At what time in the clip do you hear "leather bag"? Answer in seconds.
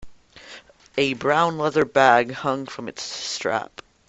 1.59-2.31